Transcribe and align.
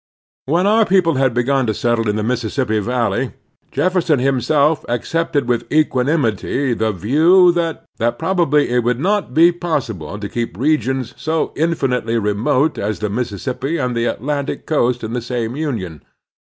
When 0.47 0.65
our 0.65 0.83
people 0.83 1.13
had 1.21 1.31
begun 1.31 1.67
to 1.67 1.75
settle 1.75 2.09
in 2.09 2.15
the 2.15 2.23
Mississippi 2.23 2.79
valley, 2.79 3.33
Jefferson 3.71 4.17
himself 4.17 4.83
accepted 4.89 5.47
with 5.47 5.69
eqiianiniity 5.69 6.75
the 6.75 6.91
view 6.91 7.51
that 7.51 7.85
probably 8.17 8.69
it 8.69 8.83
would 8.83 8.99
not 8.99 9.35
be 9.35 9.51
possible 9.51 10.17
to 10.17 10.27
keep 10.27 10.57
regions 10.57 11.13
so 11.17 11.49
infi 11.49 11.89
nitely 11.89 12.19
remote 12.19 12.79
as 12.79 12.97
the 12.97 13.11
Mississippi 13.11 13.77
and 13.77 13.95
the 13.95 14.05
Atlantic 14.05 14.65
coast 14.65 15.03
in 15.03 15.13
the 15.13 15.21
same 15.21 15.55
Union. 15.55 16.01